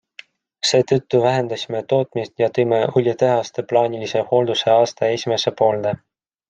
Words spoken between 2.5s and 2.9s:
tõime